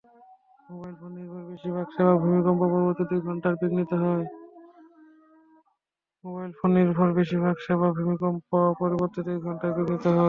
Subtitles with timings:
[0.69, 3.91] Mobile ফোন-নির্ভর বেশির ভাগ সেবা ভূমিকম্প -পরবর্তী দুই ঘণ্টা বিঘ্নিত
[10.11, 10.19] হয়।